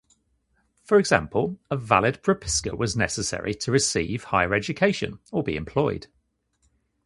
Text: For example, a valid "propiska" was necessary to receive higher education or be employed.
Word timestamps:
For 0.83 0.97
example, 0.97 1.59
a 1.69 1.77
valid 1.77 2.23
"propiska" 2.23 2.75
was 2.75 2.97
necessary 2.97 3.53
to 3.53 3.71
receive 3.71 4.23
higher 4.23 4.55
education 4.55 5.19
or 5.31 5.43
be 5.43 5.55
employed. 5.55 6.07